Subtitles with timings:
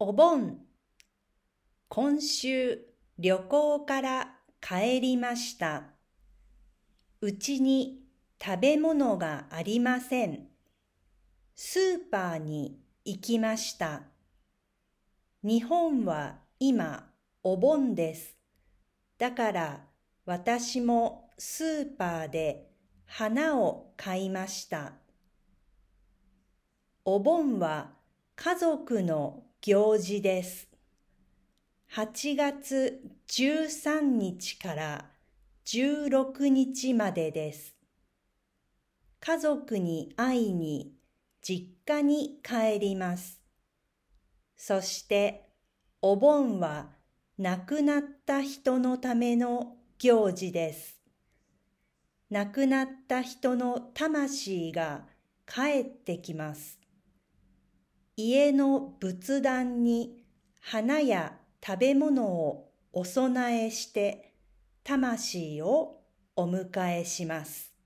[0.00, 0.60] お盆
[1.88, 2.78] 今週
[3.18, 5.86] 旅行から帰りました。
[7.20, 8.04] うちに
[8.40, 10.46] 食べ物がありません。
[11.56, 14.02] スーパーに行きました。
[15.42, 17.10] 日本は今
[17.42, 18.36] お盆です。
[19.18, 19.80] だから
[20.26, 22.70] 私もスーパーで
[23.04, 24.92] 花を買いました。
[27.04, 27.94] お盆は
[28.36, 30.68] 家族の行事です。
[31.92, 35.06] 8月13日から
[35.66, 37.74] 16日までです。
[39.18, 40.92] 家族に会いに
[41.42, 43.40] 実家に帰ります。
[44.56, 45.48] そして
[46.02, 46.90] お盆は
[47.36, 51.00] 亡くなった人のための行事です。
[52.30, 55.06] 亡くなった人の魂が
[55.46, 56.78] 帰ってきます。
[58.20, 60.24] 家の仏壇に
[60.60, 64.34] 花や食べ物をお供えして
[64.82, 66.00] 魂を
[66.34, 67.77] お迎えします。